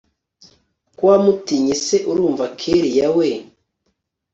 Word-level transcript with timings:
ko 0.95 1.01
wamutinye 1.09 1.73
se 1.85 1.97
urumva 2.11 2.45
kellia 2.59 3.07
we 3.17 3.29